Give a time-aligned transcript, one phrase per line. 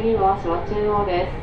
[0.00, 1.40] 次は諏訪中央です。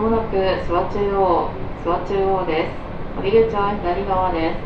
[0.00, 1.50] まもなく諏訪中央、
[1.84, 2.70] 諏訪中央で
[3.14, 3.20] す。
[3.20, 4.56] 降り口は左側です。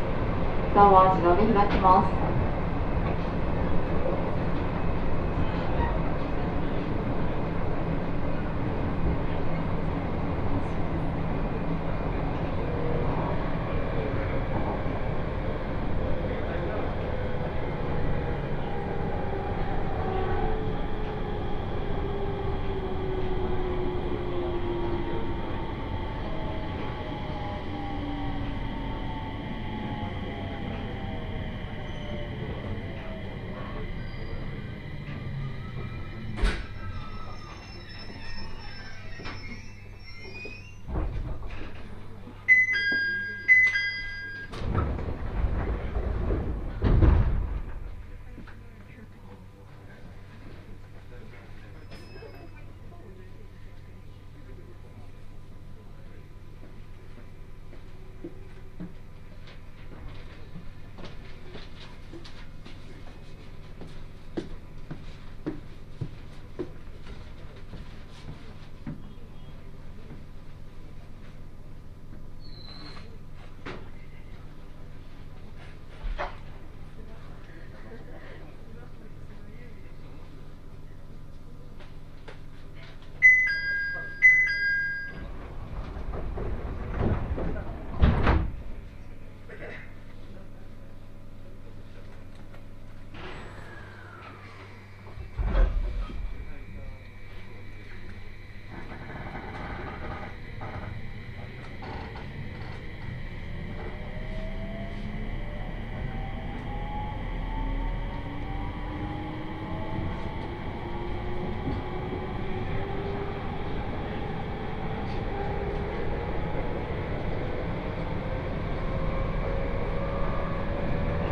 [0.73, 2.24] ドアは自動で開きます。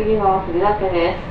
[0.03, 1.22] 次は筆立てです。